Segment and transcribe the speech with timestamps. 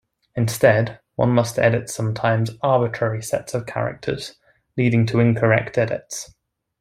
[0.35, 4.35] Instead, one must edit sometimes arbitrary sets of characters,
[4.75, 6.33] leading to incorrect edits.